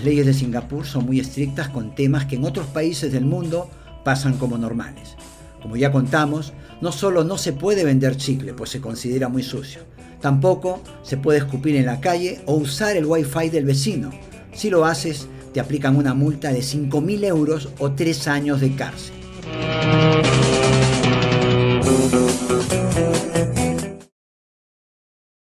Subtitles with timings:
[0.00, 3.68] Las leyes de Singapur son muy estrictas con temas que en otros países del mundo
[4.02, 5.14] pasan como normales.
[5.60, 9.82] Como ya contamos, no solo no se puede vender chicle, pues se considera muy sucio,
[10.22, 14.10] tampoco se puede escupir en la calle o usar el wifi del vecino.
[14.54, 19.19] Si lo haces, te aplican una multa de 5.000 euros o 3 años de cárcel.